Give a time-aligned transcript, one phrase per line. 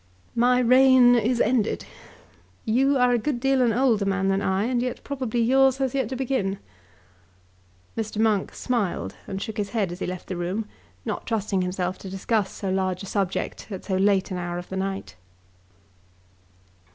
[0.33, 1.85] "My reign is ended.
[2.65, 5.93] You are a good deal an older man than I, and yet probably yours has
[5.93, 6.57] yet to begin."
[7.95, 8.17] Mr.
[8.17, 10.65] Monk smiled and shook his head as he left the room,
[11.05, 14.69] not trusting himself to discuss so large a subject at so late an hour of
[14.69, 15.17] the night.